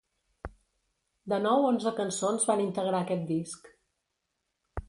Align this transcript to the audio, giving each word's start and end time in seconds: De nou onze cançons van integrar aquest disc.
De 1.33 1.39
nou 1.43 1.67
onze 1.73 1.93
cançons 2.01 2.49
van 2.51 2.65
integrar 2.67 3.05
aquest 3.05 3.29
disc. 3.37 3.71